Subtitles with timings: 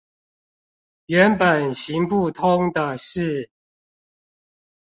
[1.05, 3.51] 原本行不通的事